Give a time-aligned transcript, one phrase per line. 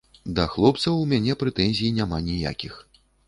[0.37, 2.73] Да хлопцаў у мяне прэтэнзій няма ніякіх.